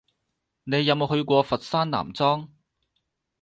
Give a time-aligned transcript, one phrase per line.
[0.63, 2.49] 你有冇去過佛山南莊？